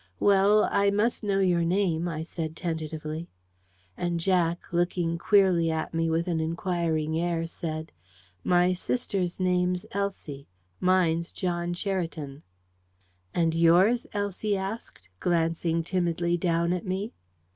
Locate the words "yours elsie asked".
13.53-15.07